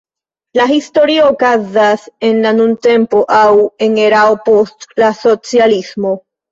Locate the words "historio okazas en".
0.71-2.41